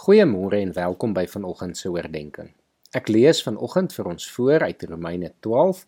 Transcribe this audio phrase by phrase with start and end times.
[0.00, 2.46] Goeiemôre en welkom by vanoggend se oordeenking.
[2.96, 5.82] Ek lees vanoggend vir ons voor uit Romeine 12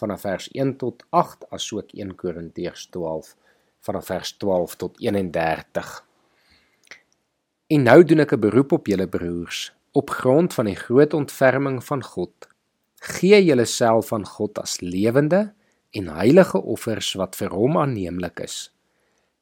[0.00, 3.34] vanaf vers 1 tot 8 asook 1 Korintiërs 12
[3.84, 5.90] vanaf vers 12 tot 31.
[7.76, 11.84] En nou doen ek 'n beroep op julle broers op grond van die groot ontferming
[11.84, 12.48] van God.
[12.96, 15.52] Gee julleself aan God as lewende
[15.90, 18.72] en heilige offers wat vir hom aanneemlik is.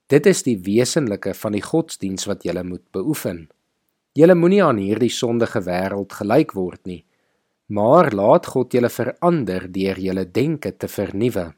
[0.06, 3.48] Dit is die wesenlike van die godsdiens wat julle moet beoefen.
[4.16, 7.04] Julle moenie aan hierdie sondige wêreld gelyk word nie,
[7.68, 11.52] maar laat God julle verander deur julle denke te vernuwe.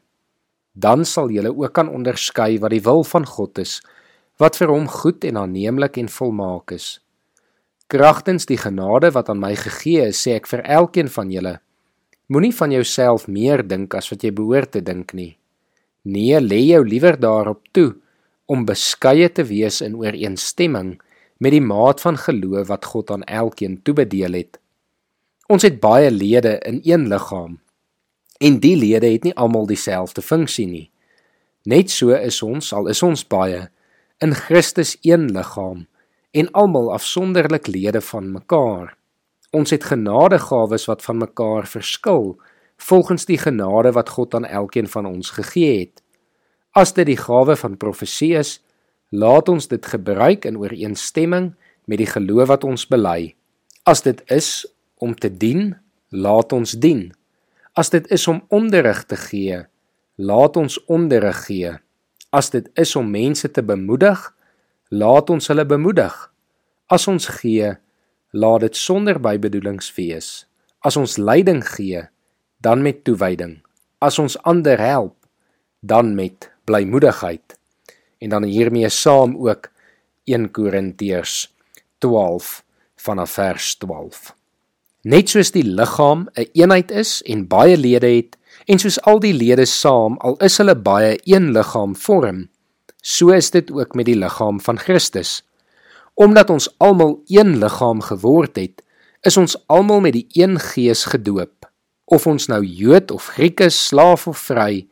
[0.73, 3.79] Dan sal julle ook kan onderskei wat die wil van God is,
[4.39, 6.99] wat vir hom goed en aanneemlik en volmaak is.
[7.91, 11.57] Kragtens die genade wat aan my gegee is, sê ek vir elkeen van julle:
[12.31, 15.35] Moenie van jouself meer dink as wat jy behoort te dink nie.
[16.07, 17.91] Nee, lê jou liewer daarop toe
[18.47, 20.95] om beskeie te wees in ooreenstemming
[21.41, 24.59] met die maat van geloof wat God aan elkeen toebedeel het.
[25.49, 27.59] Ons het baie lede in een liggaam
[28.41, 30.87] en die lede het nie almal dieselfde funksie nie.
[31.69, 33.67] Net so is ons, al is ons baie,
[34.21, 35.85] in Christus een liggaam
[36.31, 38.95] en almal afsonderlik lede van mekaar.
[39.51, 42.35] Ons het genadegawes wat van mekaar verskil
[42.81, 46.01] volgens die genade wat God aan elkeen van ons gegee het.
[46.71, 48.59] As dit die gawe van profesie is,
[49.11, 51.51] Laat ons dit gebruik in ooreenstemming
[51.83, 53.33] met die geloof wat ons bely.
[53.83, 54.63] As dit is
[55.03, 55.75] om te dien,
[56.15, 57.09] laat ons dien.
[57.75, 59.65] As dit is om onderrig te gee,
[60.15, 61.75] laat ons onderrig gee.
[62.31, 64.23] As dit is om mense te bemoedig,
[64.95, 66.15] laat ons hulle bemoedig.
[66.87, 67.75] As ons gee,
[68.31, 70.45] laat dit sonder bybedoelings wees.
[70.87, 72.07] As ons leiding gee,
[72.63, 73.59] dan met toewyding.
[73.99, 75.17] As ons ander help,
[75.83, 77.59] dan met blymoedigheid
[78.21, 79.71] en dan hiermee saam ook
[80.29, 81.49] 1 Korintiërs
[81.97, 82.61] 12
[82.95, 84.35] vanaf vers 12.
[85.01, 89.19] Net soos die liggaam 'n een eenheid is en baie lede het en soos al
[89.19, 92.49] die lede saam al is hulle baie een liggaam vorm,
[93.01, 95.41] so is dit ook met die liggaam van Christus.
[96.13, 98.83] Omdat ons almal een liggaam geword het,
[99.21, 101.69] is ons almal met die een gees gedoop.
[102.05, 104.87] Of ons nou Jood of Griek is, slaaf of vry,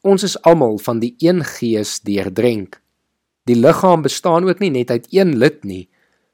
[0.00, 2.78] Ons is almal van die een gees deurdrenk.
[3.44, 5.88] Die liggaam bestaan ook nie net uit een lid nie,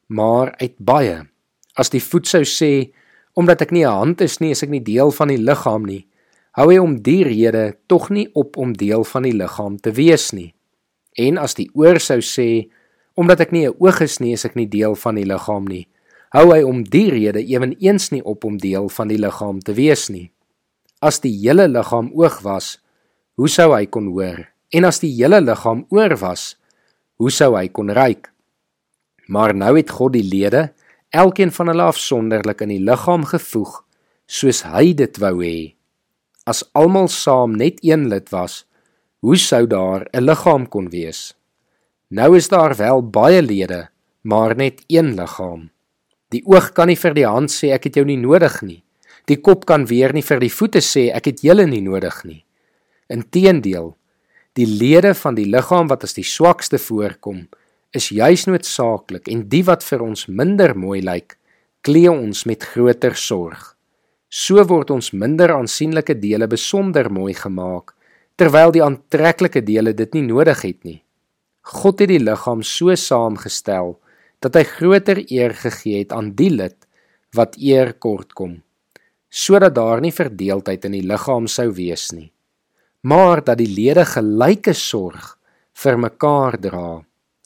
[0.06, 1.25] maar uit baie.
[1.75, 2.93] As die voet sou sê,
[3.34, 6.06] omdat ek nie 'n hand is nie, is ek nie deel van die liggaam nie,
[6.53, 10.33] hou hy om die rede tog nie op om deel van die liggaam te wees
[10.33, 10.54] nie.
[11.19, 12.71] En as die oor sou sê,
[13.16, 15.88] omdat ek nie 'n oog is nie, is ek nie deel van die liggaam nie,
[16.31, 20.09] hou hy om die rede ewenigs nie op om deel van die liggaam te wees
[20.09, 20.31] nie.
[21.03, 22.78] As die hele liggaam oog was,
[23.36, 24.47] hoe sou hy kon hoor?
[24.72, 26.54] En as die hele liggaam oor was,
[27.20, 28.30] hoe sou hy kon ruik?
[29.28, 30.70] Maar nou het God die lede,
[31.14, 33.82] elkeen van hulle afsonderlik in die liggaam gevoeg,
[34.26, 35.74] soos hy dit wou hê.
[36.47, 38.64] As almal saam net een lid was,
[39.20, 41.34] hoe sou daar 'n liggaam kon wees?
[42.08, 43.88] Nou is daar wel baie lede,
[44.22, 45.70] maar net een liggaam.
[46.30, 48.82] Die oog kan nie vir die hand sê ek het jou nie nodig nie.
[49.26, 52.46] Die kop kan weer nie vir die voete sê ek het julle nie nodig nie.
[53.06, 53.93] Inteendeel,
[54.59, 57.44] die lede van die liggaam wat as die swakste voorkom,
[57.94, 61.37] is juis noodsaaklik en die wat vir ons minder mooi lyk,
[61.87, 63.77] klee ons met groter sorg.
[64.27, 67.95] So word ons minder aansienlike dele besonder mooi gemaak,
[68.34, 70.99] terwyl die aantreklike dele dit nie nodig het nie.
[71.62, 74.00] God het die liggaam so saamgestel
[74.43, 76.77] dat hy groter eer gegee het aan die lid
[77.39, 78.65] wat eer kort kom,
[79.31, 82.33] sodat daar nie verdeeldheid in die liggaam sou wees nie
[83.06, 85.37] maar dat die lede gelyke sorg
[85.83, 86.89] vir mekaar dra.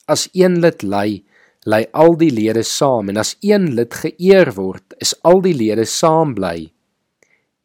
[0.09, 1.21] As een lid ly,
[1.69, 5.85] ly al die lede saam en as een lid geëer word, is al die lede
[5.85, 6.71] saam bly.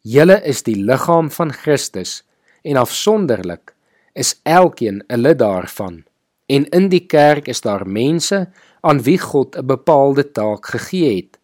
[0.04, 2.20] Julle is die liggaam van Christus
[2.66, 3.72] en afsonderlik
[4.14, 6.04] is elkeen 'n lid daarvan.
[6.46, 8.48] En in die kerk is daar mense
[8.80, 11.38] aan wie God 'n bepaalde taak gegee het.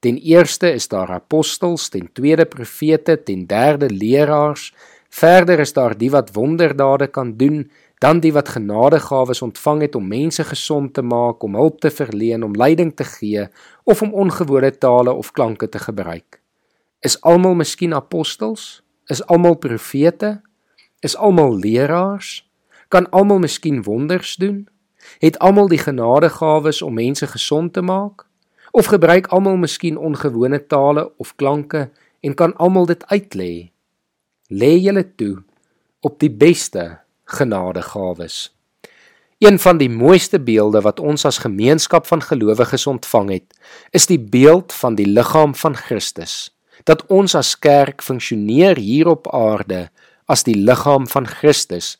[0.00, 4.74] Ten eerste is daar apostels, ten tweede profete, ten derde leraars,
[5.12, 10.08] Verder is daar die wat wonderdade kan doen, dan die wat genadegawes ontvang het om
[10.08, 13.46] mense gesond te maak, om hulp te verleen, om leiding te gee
[13.84, 16.40] of om ongewone tale of klanke te gebruik.
[17.00, 18.82] Is almal miskien apostels?
[19.06, 20.40] Is almal profete?
[21.00, 22.48] Is almal leraars?
[22.88, 24.68] Kan almal miskien wonders doen?
[25.18, 28.26] Het almal die genadegawes om mense gesond te maak?
[28.70, 33.71] Of gebruik almal miskien ongewone tale of klanke en kan almal dit uitlê?
[34.52, 35.38] Lê julle toe
[36.04, 38.50] op die beste genadegawes.
[39.42, 43.48] Een van die mooiste beelde wat ons as gemeenskap van gelowiges ontvang het,
[43.90, 46.52] is die beeld van die liggaam van Christus.
[46.84, 49.88] Dat ons as kerk funksioneer hier op aarde
[50.30, 51.96] as die liggaam van Christus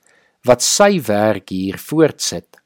[0.47, 2.61] wat sy werk hier voortsit.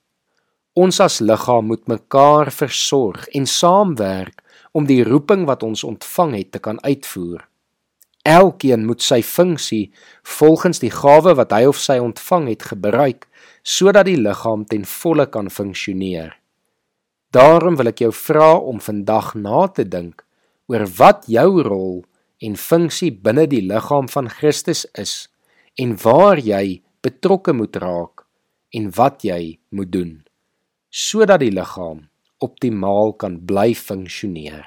[0.77, 4.43] Ons as liggaam moet mekaar versorg en saamwerk
[4.77, 7.47] om die roeping wat ons ontvang het te kan uitvoer.
[8.27, 9.93] Elkeen moet sy funksie
[10.37, 13.29] volgens die gawe wat hy of sy ontvang het gebruik
[13.63, 16.35] sodat die liggaam ten volle kan funksioneer.
[17.31, 20.25] Daarom wil ek jou vra om vandag na te dink
[20.67, 22.03] oor wat jou rol
[22.43, 25.15] en funksie binne die liggaam van Christus is
[25.79, 28.27] en waar jy betrokke moet raak
[28.75, 30.15] en wat jy moet doen
[30.91, 32.07] sodat die liggaam
[32.41, 34.65] optimaal kan bly funksioneer.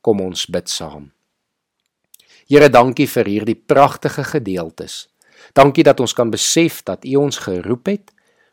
[0.00, 1.10] Kom ons bid saam.
[2.48, 5.08] Here, dankie vir hierdie pragtige gedeeltes.
[5.56, 8.12] Dankie dat ons kan besef dat U ons geroep het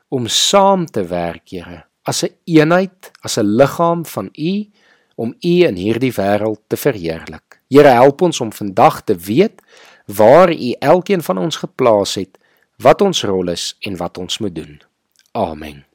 [0.10, 4.70] om saam te werk, Here, as 'n een eenheid, as 'n liggaam van U
[5.16, 7.62] om U in hierdie wêreld te verheerlik.
[7.70, 9.62] Here, help ons om vandag te weet
[10.06, 12.38] waar U elkeen van ons geplaas het,
[12.78, 14.82] wat ons rol is en wat ons moet doen.
[15.32, 15.87] Amen.